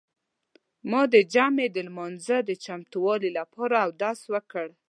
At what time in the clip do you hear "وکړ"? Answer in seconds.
4.33-4.67